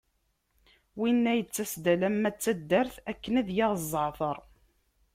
[0.99, 4.37] Winna yettas-d alamma d taddart akken ad yaɣ zzeɛter.